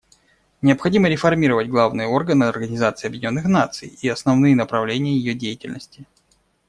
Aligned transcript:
Необходимо 0.63 1.09
реформировать 1.09 1.69
главные 1.69 2.07
органы 2.07 2.45
Организации 2.45 3.05
Объединенных 3.05 3.45
Наций 3.45 3.99
и 4.01 4.07
основные 4.09 4.55
направления 4.55 5.13
ее 5.15 5.35
деятельности. 5.35 6.07